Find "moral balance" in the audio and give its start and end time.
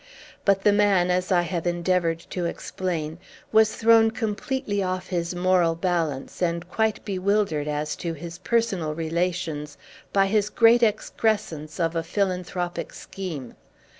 5.35-6.41